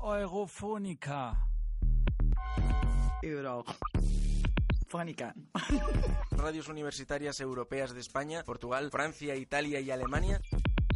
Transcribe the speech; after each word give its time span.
Eurofónica. 0.00 1.48
Eurofónica. 3.22 3.74
Radios 6.30 6.68
universitarias 6.68 7.40
europeas 7.40 7.94
de 7.94 8.00
España, 8.00 8.42
Portugal, 8.44 8.90
Francia, 8.90 9.36
Italia 9.36 9.80
y 9.80 9.90
Alemania. 9.90 10.40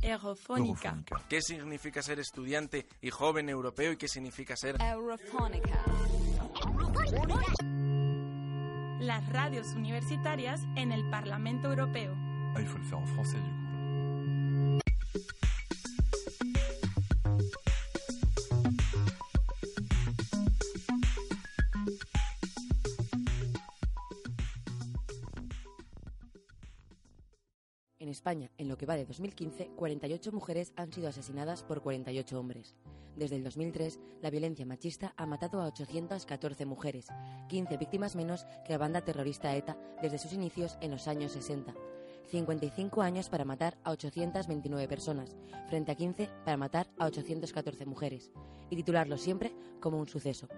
Eurofónica. 0.02 1.02
¿Qué 1.28 1.40
significa 1.40 2.02
ser 2.02 2.18
estudiante 2.18 2.86
y 3.00 3.10
joven 3.10 3.48
europeo 3.48 3.92
y 3.92 3.96
qué 3.96 4.08
significa 4.08 4.56
ser 4.56 4.80
Eurofónica. 4.80 5.84
Las 9.00 9.28
radios 9.30 9.68
universitarias 9.74 10.60
en 10.76 10.92
el 10.92 11.08
Parlamento 11.10 11.68
Europeo. 11.68 12.14
Ah, 12.54 12.60
il 12.60 12.66
faut 12.66 12.78
le 12.78 12.84
faire 12.84 12.98
en 12.98 13.06
français 13.06 13.38
du 13.38 13.50
coup. 13.50 13.61
España, 28.12 28.50
en 28.58 28.68
lo 28.68 28.78
que 28.78 28.86
va 28.86 28.96
de 28.96 29.04
2015, 29.04 29.70
48 29.76 30.32
mujeres 30.32 30.72
han 30.76 30.92
sido 30.92 31.08
asesinadas 31.08 31.62
por 31.62 31.82
48 31.82 32.38
hombres. 32.38 32.76
Desde 33.16 33.36
el 33.36 33.44
2003, 33.44 33.98
la 34.22 34.30
violencia 34.30 34.64
machista 34.64 35.12
ha 35.16 35.26
matado 35.26 35.60
a 35.60 35.66
814 35.66 36.64
mujeres, 36.64 37.08
15 37.48 37.76
víctimas 37.76 38.16
menos 38.16 38.46
que 38.64 38.72
la 38.72 38.78
banda 38.78 39.04
terrorista 39.04 39.54
ETA 39.54 39.76
desde 40.00 40.18
sus 40.18 40.32
inicios 40.32 40.78
en 40.80 40.90
los 40.90 41.08
años 41.08 41.32
60. 41.32 41.74
55 42.30 43.02
años 43.02 43.28
para 43.28 43.44
matar 43.44 43.76
a 43.84 43.90
829 43.90 44.88
personas, 44.88 45.36
frente 45.68 45.92
a 45.92 45.94
15 45.94 46.30
para 46.44 46.56
matar 46.56 46.88
a 46.98 47.06
814 47.06 47.84
mujeres, 47.84 48.32
y 48.70 48.76
titularlo 48.76 49.18
siempre 49.18 49.52
como 49.80 49.98
un 49.98 50.08
suceso. 50.08 50.48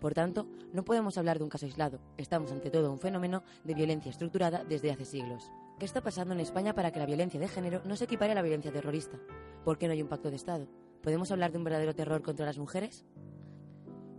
Por 0.00 0.14
tanto, 0.14 0.46
no 0.72 0.84
podemos 0.84 1.18
hablar 1.18 1.38
de 1.38 1.44
un 1.44 1.50
caso 1.50 1.66
aislado, 1.66 2.00
estamos 2.16 2.50
ante 2.50 2.70
todo 2.70 2.90
un 2.90 2.98
fenómeno 2.98 3.44
de 3.64 3.74
violencia 3.74 4.10
estructurada 4.10 4.64
desde 4.64 4.90
hace 4.90 5.04
siglos. 5.04 5.50
¿Qué 5.80 5.86
está 5.86 6.02
pasando 6.02 6.34
en 6.34 6.40
España 6.40 6.74
para 6.74 6.90
que 6.90 6.98
la 6.98 7.06
violencia 7.06 7.40
de 7.40 7.48
género 7.48 7.80
no 7.86 7.96
se 7.96 8.04
equipare 8.04 8.32
a 8.32 8.34
la 8.34 8.42
violencia 8.42 8.70
terrorista? 8.70 9.18
¿Por 9.64 9.78
qué 9.78 9.86
no 9.86 9.94
hay 9.94 10.02
un 10.02 10.08
pacto 10.08 10.28
de 10.28 10.36
Estado? 10.36 10.68
¿Podemos 11.02 11.30
hablar 11.30 11.52
de 11.52 11.56
un 11.56 11.64
verdadero 11.64 11.94
terror 11.94 12.20
contra 12.20 12.44
las 12.44 12.58
mujeres? 12.58 13.06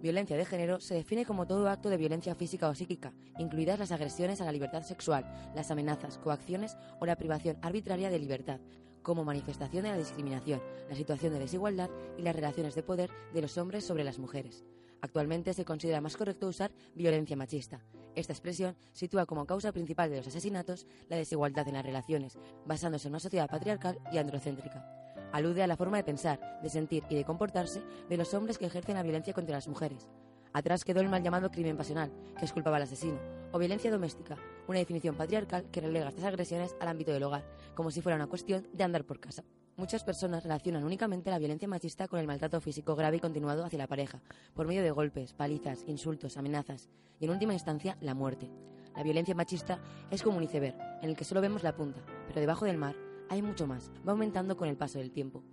Violencia 0.02 0.36
de 0.38 0.45
género 0.45 0.80
se 0.80 0.95
define 0.95 1.23
como 1.23 1.45
todo 1.45 1.70
acto 1.70 1.92
de 1.92 1.98
violencia 1.98 2.34
física 2.34 2.67
o 2.67 2.73
psíquica, 2.73 3.14
incluidas 3.38 3.78
las 3.78 3.92
agresiones 3.92 4.42
a 4.42 4.45
la 4.45 4.52
libertad 4.52 4.82
sexual, 4.82 5.52
las 5.54 5.70
amenazas, 5.70 6.17
coacciones 6.17 6.76
o 7.00 7.06
la 7.06 7.16
privación 7.16 7.59
arbitraria 7.62 8.09
de 8.09 8.17
libertad, 8.17 8.59
como 9.04 9.23
manifestación 9.23 9.84
de 9.84 9.89
la 9.89 9.98
discriminación, 9.98 10.64
la 10.89 10.95
situación 10.95 11.32
de 11.32 11.42
desigualdad 11.42 11.92
y 12.17 12.23
las 12.23 12.36
relaciones 12.36 12.73
de 12.73 12.82
poder 12.82 13.12
de 13.36 13.42
los 13.44 13.59
hombres 13.59 13.86
sobre 13.86 14.04
las 14.04 14.17
mujeres. 14.17 14.66
Actualmente 15.02 15.54
se 15.54 15.66
considera 15.66 16.00
más 16.00 16.16
correcto 16.16 16.48
usar 16.48 16.72
violencia 16.94 17.36
machista. 17.36 17.82
Esta 18.16 18.34
expresión 18.34 18.76
sitúa 18.94 19.26
como 19.26 19.45
causa 19.45 19.72
principal 19.72 20.10
de 20.10 20.17
los 20.17 20.28
asesinatos 20.28 20.86
la 21.10 21.16
desigualdad 21.16 21.67
en 21.67 21.73
las 21.76 21.86
relaciones, 21.86 22.38
basándose 22.66 23.08
en 23.08 23.14
una 23.14 23.20
sociedad 23.20 23.50
patriarcal 23.50 24.00
y 24.11 24.17
androcéntrica. 24.17 24.86
Alude 25.32 25.64
a 25.64 25.67
la 25.67 25.78
forma 25.78 25.98
de 25.98 26.04
pensar, 26.04 26.60
de 26.61 26.70
sentir 26.70 27.04
y 27.10 27.16
de 27.16 27.23
comportarse 27.23 27.82
de 28.10 28.17
los 28.17 28.34
hombres 28.34 28.58
que 28.58 28.66
ejercen 28.66 28.95
la 28.95 29.04
violencia 29.04 29.34
contra 29.34 29.56
las 29.56 29.67
mujeres. 29.67 30.10
Atrás 30.54 30.84
quedó 30.84 31.00
el 31.00 31.10
mal 31.10 31.23
llamado 31.23 31.50
crimen 31.50 31.78
pasional, 31.78 32.11
que 32.38 32.44
es 32.44 32.52
culpaba 32.52 32.76
al 32.76 32.84
asesino, 32.84 33.17
o 33.54 33.58
violencia 33.58 33.90
doméstica, 33.90 34.38
una 34.67 34.80
definición 34.80 35.16
patriarcal 35.16 35.66
que 35.72 35.80
relega 35.80 36.10
estas 36.10 36.26
agresiones 36.26 36.76
al 36.82 36.90
ámbito 36.90 37.14
del 37.14 37.23
hogar, 37.23 37.45
como 37.73 37.90
si 37.90 38.02
fuera 38.02 38.17
una 38.17 38.28
cuestión 38.28 38.67
de 38.73 38.84
andar 38.84 39.06
por 39.06 39.22
casa. 39.22 39.45
Muchas 39.81 40.03
personas 40.03 40.43
relacionan 40.43 40.83
únicamente 40.83 41.31
la 41.31 41.39
violencia 41.39 41.67
machista 41.67 42.08
con 42.08 42.19
el 42.19 42.27
maltrato 42.27 42.61
físico 42.61 42.95
grave 42.95 43.17
y 43.17 43.19
continuado 43.19 43.65
hacia 43.65 43.80
la 43.80 43.87
pareja, 43.87 44.21
por 44.53 44.67
medio 44.67 44.83
de 44.83 44.92
golpes, 44.92 45.33
palizas, 45.33 45.83
insultos, 45.87 46.37
amenazas 46.37 46.87
y, 47.19 47.25
en 47.25 47.31
última 47.31 47.53
instancia, 47.53 47.97
la 47.99 48.14
muerte. 48.14 48.47
La 48.95 49.02
violencia 49.02 49.33
machista 49.33 49.80
es 50.11 50.21
como 50.21 50.37
un 50.37 50.43
iceberg, 50.43 50.75
en 51.02 51.09
el 51.09 51.15
que 51.15 51.23
solo 51.23 51.42
vemos 51.42 51.64
la 51.64 51.75
punta, 51.75 51.99
pero 52.27 52.39
debajo 52.39 52.65
del 52.65 52.77
mar 52.77 52.95
hay 53.27 53.42
mucho 53.42 53.65
más, 53.65 53.89
va 54.08 54.11
aumentando 54.11 54.55
con 54.55 54.69
el 54.69 54.77
paso 54.77 54.99
del 54.99 55.09
tiempo. 55.09 55.43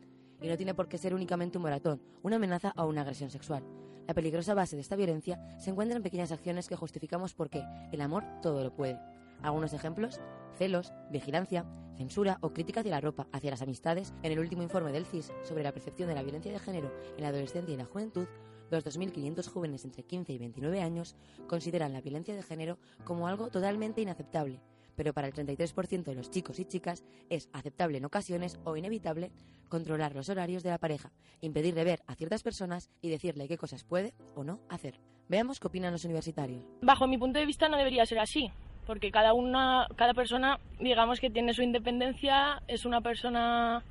Y 0.42 0.48
no 0.48 0.58
tiene 0.58 0.74
por 0.74 0.90
qué 0.90 0.98
ser 0.98 1.14
únicamente 1.14 1.56
un 1.56 1.62
moratón, 1.62 2.02
una 2.22 2.36
amenaza 2.36 2.74
o 2.76 2.84
una 2.84 3.00
agresión 3.00 3.30
sexual. 3.30 3.64
La 4.06 4.12
peligrosa 4.12 4.52
base 4.52 4.76
de 4.76 4.82
esta 4.82 4.96
violencia 4.96 5.40
se 5.58 5.70
encuentra 5.70 5.96
en 5.96 6.02
pequeñas 6.02 6.32
acciones 6.32 6.68
que 6.68 6.76
justificamos 6.76 7.32
porque 7.32 7.64
el 7.92 8.00
amor 8.02 8.24
todo 8.42 8.62
lo 8.62 8.74
puede. 8.74 9.00
Algunos 9.42 9.72
ejemplos, 9.72 10.20
celos, 10.56 10.92
vigilancia, 11.10 11.64
censura 11.96 12.38
o 12.40 12.52
crítica 12.52 12.80
hacia 12.80 12.92
la 12.92 13.00
ropa, 13.00 13.26
hacia 13.32 13.50
las 13.50 13.62
amistades. 13.62 14.14
En 14.22 14.32
el 14.32 14.38
último 14.38 14.62
informe 14.62 14.92
del 14.92 15.06
CIS 15.06 15.32
sobre 15.42 15.64
la 15.64 15.72
percepción 15.72 16.08
de 16.08 16.14
la 16.14 16.22
violencia 16.22 16.52
de 16.52 16.58
género 16.58 16.92
en 17.16 17.22
la 17.22 17.28
adolescencia 17.28 17.74
y 17.74 17.76
la 17.76 17.84
juventud, 17.84 18.26
los 18.70 18.84
2.500 18.84 19.48
jóvenes 19.48 19.84
entre 19.84 20.04
15 20.04 20.32
y 20.32 20.38
29 20.38 20.80
años 20.80 21.16
consideran 21.46 21.92
la 21.92 22.00
violencia 22.00 22.34
de 22.34 22.42
género 22.42 22.78
como 23.04 23.26
algo 23.26 23.48
totalmente 23.48 24.00
inaceptable, 24.00 24.60
pero 24.94 25.14
para 25.14 25.26
el 25.26 25.32
33% 25.32 26.02
de 26.02 26.14
los 26.14 26.30
chicos 26.30 26.58
y 26.58 26.64
chicas 26.64 27.04
es 27.30 27.48
aceptable 27.52 27.98
en 27.98 28.04
ocasiones 28.04 28.58
o 28.64 28.76
inevitable 28.76 29.32
controlar 29.68 30.14
los 30.14 30.28
horarios 30.28 30.62
de 30.62 30.70
la 30.70 30.78
pareja, 30.78 31.12
impedirle 31.40 31.84
ver 31.84 32.02
a 32.06 32.14
ciertas 32.14 32.42
personas 32.42 32.90
y 33.00 33.08
decirle 33.08 33.48
qué 33.48 33.56
cosas 33.56 33.84
puede 33.84 34.14
o 34.34 34.44
no 34.44 34.60
hacer. 34.68 35.00
Veamos 35.28 35.60
qué 35.60 35.66
opinan 35.66 35.92
los 35.92 36.04
universitarios. 36.04 36.64
Bajo 36.82 37.06
mi 37.06 37.18
punto 37.18 37.38
de 37.38 37.46
vista 37.46 37.68
no 37.68 37.76
debería 37.76 38.06
ser 38.06 38.18
así, 38.18 38.50
porque 38.88 39.10
cada 39.10 39.34
una, 39.34 39.86
cada 39.96 40.14
persona, 40.14 40.58
digamos 40.80 41.20
que 41.20 41.28
tiene 41.28 41.52
su 41.52 41.62
independencia, 41.62 42.62
es 42.66 42.86
una 42.86 43.02
persona 43.02 43.82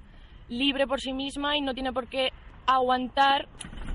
libre 0.49 0.87
por 0.87 0.99
sí 0.99 1.13
misma 1.13 1.55
y 1.55 1.61
no 1.61 1.75
tiene 1.75 1.93
por 1.93 2.07
qué 2.07 2.31
aguantar 2.65 3.47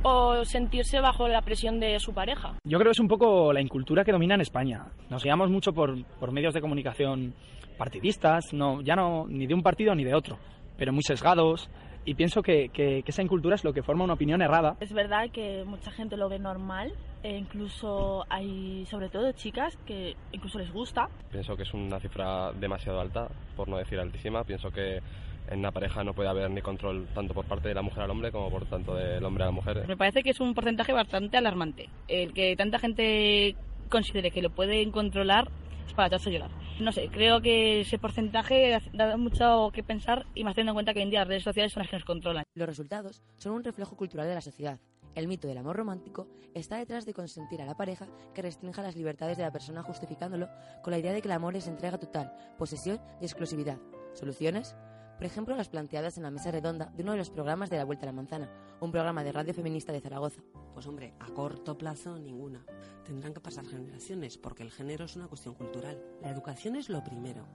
o 0.05 0.45
sentirse 0.45 1.01
bajo 1.01 1.27
la 1.27 1.43
presión 1.43 1.81
de 1.81 1.99
su 1.99 2.15
pareja. 2.15 2.55
Yo 2.65 2.79
creo 2.79 2.91
que 2.91 2.93
es 2.93 3.01
un 3.01 3.09
poco 3.09 3.53
la 3.53 3.61
incultura 3.61 4.05
que 4.05 4.13
domina 4.13 4.37
en 4.37 4.43
España. 4.43 4.87
Nos 5.11 5.25
guiamos 5.25 5.51
mucho 5.51 5.73
por, 5.73 6.05
por 6.21 6.31
medios 6.31 6.55
de 6.55 6.61
comunicación 6.61 7.35
partidistas, 7.77 8.53
no, 8.53 8.81
ya 8.81 8.95
no 8.95 9.27
ni 9.27 9.49
de 9.49 9.55
un 9.55 9.63
partido 9.65 9.97
ni 9.97 10.05
de 10.05 10.15
otro, 10.15 10.39
pero 10.79 10.93
muy 10.93 11.03
sesgados. 11.03 11.69
Y 12.05 12.15
pienso 12.15 12.43
que, 12.43 12.69
que, 12.71 13.03
que 13.03 13.11
esa 13.11 13.23
incultura 13.23 13.55
es 13.55 13.65
lo 13.65 13.73
que 13.73 13.83
forma 13.83 14.05
una 14.05 14.15
opinión 14.15 14.43
errada. 14.43 14.77
Es 14.81 14.93
verdad 14.93 15.31
que 15.31 15.65
mucha 15.65 15.91
gente 15.91 16.17
lo 16.17 16.29
ve 16.29 16.39
normal, 16.39 16.93
e 17.23 17.37
incluso 17.37 18.25
hay, 18.29 18.85
sobre 18.87 19.09
todo 19.09 19.31
chicas, 19.33 19.77
que 19.87 20.17
incluso 20.33 20.59
les 20.59 20.73
gusta. 20.73 21.09
Pienso 21.31 21.57
que 21.57 21.63
es 21.63 21.73
una 21.73 22.01
cifra 22.01 22.53
demasiado 22.53 23.01
alta, 23.01 23.29
por 23.57 23.69
no 23.69 23.77
decir 23.77 24.01
altísima. 24.01 24.43
Pienso 24.43 24.71
que 24.71 25.01
en 25.49 25.59
una 25.59 25.71
pareja 25.71 26.03
no 26.03 26.15
puede 26.15 26.29
haber 26.29 26.51
ni 26.51 26.61
control 26.61 27.07
tanto 27.15 27.35
por 27.35 27.45
parte 27.45 27.69
de 27.69 27.75
la 27.75 27.83
mujer 27.83 28.03
al 28.03 28.11
hombre 28.11 28.33
como 28.33 28.51
por 28.51 28.67
tanto 28.67 28.95
del 28.95 29.25
hombre 29.25 29.45
a 29.45 29.47
la 29.47 29.53
mujer. 29.53 29.87
Me 29.87 29.97
parece 29.97 30.23
que 30.23 30.31
es 30.31 30.41
un 30.41 30.55
porcentaje 30.55 30.93
bastante 30.93 31.37
alarmante. 31.37 31.89
El 32.09 32.33
que 32.33 32.57
tanta 32.57 32.79
gente 32.79 33.55
considere 33.89 34.31
que 34.31 34.43
lo 34.43 34.51
pueden 34.51 34.91
controlar 34.91 35.49
es 35.87 35.93
para 35.95 36.09
echarse 36.09 36.31
a 36.31 36.33
llorar. 36.33 36.51
No 36.81 36.91
sé, 36.91 37.09
creo 37.09 37.41
que 37.41 37.83
ese 37.83 37.99
porcentaje 37.99 38.81
da 38.93 39.17
mucho 39.17 39.71
que 39.73 39.83
pensar 39.83 40.27
y 40.35 40.43
más 40.43 40.55
teniendo 40.55 40.73
en 40.73 40.77
cuenta 40.77 40.93
que 40.93 41.01
hoy 41.01 41.05
en 41.05 41.11
día 41.11 41.21
las 41.21 41.29
redes 41.29 41.45
sociales 41.45 41.73
son 41.73 41.83
las 41.83 41.91
que 41.91 41.97
nos 41.97 42.05
controlan. 42.05 42.45
Los 42.55 42.69
resultados 42.69 43.23
son 43.37 43.53
un 43.53 43.65
reflejo 43.65 43.97
cultural 43.97 44.27
de 44.27 44.35
la 44.35 44.41
sociedad. 44.41 44.81
El 45.15 45.29
mito 45.29 45.47
del 45.47 45.59
amor 45.59 45.77
romántico 45.77 46.27
está 46.55 46.79
detrás 46.79 47.05
de 47.05 47.13
consentir 47.13 47.61
a 47.61 47.67
la 47.67 47.77
pareja 47.77 48.09
que 48.35 48.43
restrinja 48.43 48.83
las 48.83 48.97
libertades 48.97 49.37
de 49.37 49.43
la 49.43 49.53
persona 49.53 49.83
justificándolo 49.83 50.49
con 50.83 50.91
la 50.91 50.99
idea 50.99 51.13
de 51.13 51.21
que 51.21 51.29
el 51.29 51.33
amor 51.33 51.55
es 51.55 51.69
entrega 51.69 51.99
total, 51.99 52.33
posesión 52.59 52.99
y 53.21 53.25
exclusividad. 53.25 53.79
¿Soluciones? 54.15 54.75
Por 55.23 55.31
ejemplo, 55.31 55.55
las 55.55 55.69
planteadas 55.69 56.17
en 56.17 56.25
la 56.25 56.33
mesa 56.33 56.51
redonda 56.51 56.87
de 56.87 57.05
uno 57.05 57.13
de 57.13 57.19
los 57.19 57.31
programas 57.31 57.71
de 57.71 57.77
La 57.77 57.85
Vuelta 57.85 58.03
a 58.03 58.07
la 58.07 58.13
Manzana, 58.13 58.51
un 58.81 58.91
programa 58.91 59.23
de 59.23 59.31
radio 59.31 59.55
feminista 59.55 59.93
de 59.93 60.01
Zaragoza. 60.01 60.43
Pues 60.75 60.85
hombre, 60.89 61.15
a 61.21 61.27
corto 61.27 61.79
plazo 61.79 62.19
ninguna. 62.19 62.67
Tendrán 63.05 63.33
que 63.33 63.39
pasar 63.39 63.65
generaciones, 63.65 64.37
porque 64.37 64.65
el 64.65 64.73
género 64.73 65.05
es 65.05 65.15
una 65.15 65.29
cuestión 65.29 65.55
cultural. 65.55 66.03
La 66.23 66.31
educación 66.31 66.75
es 66.75 66.89
lo 66.89 67.05
primero. 67.05 67.47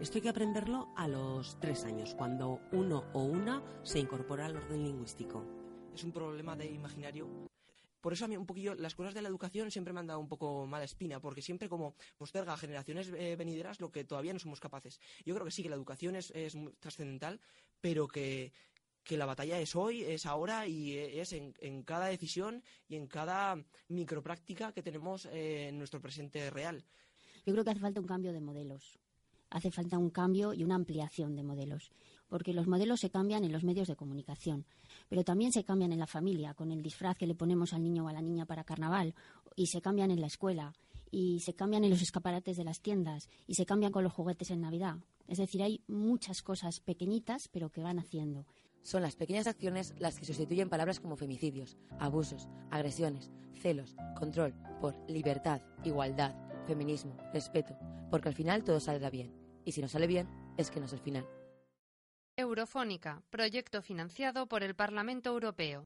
Esto 0.00 0.18
hay 0.18 0.22
que 0.22 0.28
aprenderlo 0.28 0.92
a 0.94 1.08
los 1.08 1.58
tres 1.58 1.84
años, 1.84 2.14
cuando 2.14 2.60
uno 2.70 3.02
o 3.12 3.24
una 3.24 3.60
se 3.82 3.98
incorpora 3.98 4.46
al 4.46 4.58
orden 4.58 4.84
lingüístico. 4.84 5.42
Es 5.92 6.04
un 6.04 6.12
problema 6.12 6.54
de 6.54 6.66
imaginario 6.66 7.26
por 8.06 8.12
eso 8.12 8.24
a 8.24 8.28
mí 8.28 8.36
un 8.36 8.46
poquillo 8.46 8.76
las 8.76 8.94
cosas 8.94 9.14
de 9.14 9.20
la 9.20 9.28
educación 9.28 9.68
siempre 9.72 9.92
me 9.92 9.98
han 9.98 10.06
dado 10.06 10.20
un 10.20 10.28
poco 10.28 10.64
mala 10.64 10.84
espina, 10.84 11.18
porque 11.18 11.42
siempre 11.42 11.68
como 11.68 11.96
posterga 12.16 12.52
a 12.52 12.56
generaciones 12.56 13.08
eh, 13.08 13.34
venideras 13.34 13.80
lo 13.80 13.90
que 13.90 14.04
todavía 14.04 14.32
no 14.32 14.38
somos 14.38 14.60
capaces. 14.60 15.00
Yo 15.24 15.34
creo 15.34 15.44
que 15.44 15.50
sí, 15.50 15.64
que 15.64 15.68
la 15.68 15.74
educación 15.74 16.14
es, 16.14 16.30
es 16.30 16.56
trascendental, 16.78 17.40
pero 17.80 18.06
que, 18.06 18.52
que 19.02 19.16
la 19.16 19.26
batalla 19.26 19.58
es 19.58 19.74
hoy, 19.74 20.04
es 20.04 20.24
ahora 20.24 20.68
y 20.68 20.96
es 20.96 21.32
en, 21.32 21.52
en 21.58 21.82
cada 21.82 22.06
decisión 22.06 22.62
y 22.86 22.94
en 22.94 23.08
cada 23.08 23.60
micropráctica 23.88 24.70
que 24.70 24.84
tenemos 24.84 25.26
eh, 25.26 25.70
en 25.70 25.78
nuestro 25.78 26.00
presente 26.00 26.48
real. 26.50 26.84
Yo 27.44 27.54
creo 27.54 27.64
que 27.64 27.70
hace 27.70 27.80
falta 27.80 27.98
un 27.98 28.06
cambio 28.06 28.32
de 28.32 28.40
modelos. 28.40 29.00
Hace 29.50 29.72
falta 29.72 29.98
un 29.98 30.10
cambio 30.10 30.54
y 30.54 30.62
una 30.62 30.76
ampliación 30.76 31.34
de 31.34 31.42
modelos, 31.42 31.90
porque 32.28 32.52
los 32.52 32.66
modelos 32.66 33.00
se 33.00 33.10
cambian 33.10 33.44
en 33.44 33.52
los 33.52 33.64
medios 33.64 33.88
de 33.88 33.96
comunicación, 33.96 34.66
pero 35.08 35.24
también 35.24 35.52
se 35.52 35.64
cambian 35.64 35.92
en 35.92 35.98
la 35.98 36.06
familia, 36.06 36.54
con 36.54 36.70
el 36.70 36.82
disfraz 36.82 37.16
que 37.16 37.26
le 37.26 37.34
ponemos 37.34 37.72
al 37.72 37.82
niño 37.82 38.04
o 38.04 38.08
a 38.08 38.12
la 38.12 38.22
niña 38.22 38.46
para 38.46 38.64
carnaval, 38.64 39.14
y 39.54 39.66
se 39.66 39.80
cambian 39.80 40.10
en 40.10 40.20
la 40.20 40.26
escuela, 40.26 40.74
y 41.10 41.40
se 41.40 41.54
cambian 41.54 41.84
en 41.84 41.90
los 41.90 42.02
escaparates 42.02 42.56
de 42.56 42.64
las 42.64 42.80
tiendas, 42.80 43.28
y 43.46 43.54
se 43.54 43.66
cambian 43.66 43.92
con 43.92 44.04
los 44.04 44.12
juguetes 44.12 44.50
en 44.50 44.60
Navidad. 44.60 44.96
Es 45.28 45.38
decir, 45.38 45.62
hay 45.62 45.82
muchas 45.86 46.42
cosas 46.42 46.80
pequeñitas, 46.80 47.48
pero 47.48 47.70
que 47.70 47.82
van 47.82 47.98
haciendo. 47.98 48.46
Son 48.82 49.02
las 49.02 49.16
pequeñas 49.16 49.48
acciones 49.48 49.94
las 49.98 50.18
que 50.18 50.24
sustituyen 50.24 50.68
palabras 50.68 51.00
como 51.00 51.16
femicidios, 51.16 51.76
abusos, 51.98 52.48
agresiones, 52.70 53.32
celos, 53.60 53.96
control, 54.16 54.54
por 54.80 54.94
libertad, 55.08 55.60
igualdad, 55.84 56.36
feminismo, 56.66 57.16
respeto, 57.32 57.76
porque 58.10 58.28
al 58.28 58.34
final 58.34 58.62
todo 58.62 58.78
saldrá 58.78 59.10
bien. 59.10 59.32
Y 59.64 59.72
si 59.72 59.80
no 59.80 59.88
sale 59.88 60.06
bien, 60.06 60.28
es 60.56 60.70
que 60.70 60.78
no 60.78 60.86
es 60.86 60.92
el 60.92 61.00
final. 61.00 61.26
Eurofónica, 62.38 63.22
proyecto 63.30 63.80
financiado 63.80 64.46
por 64.46 64.62
el 64.62 64.74
Parlamento 64.74 65.30
Europeo. 65.30 65.84